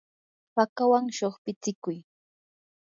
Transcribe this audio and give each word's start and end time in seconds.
hakawan 0.55 1.05
shuqpitsikuy. 1.17 1.97